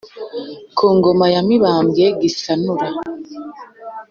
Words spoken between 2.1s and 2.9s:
gisanura.